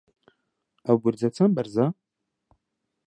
ئەو 0.85 0.97
بورجە 1.03 1.29
چەند 1.35 1.51
بەرزە؟ 1.55 1.85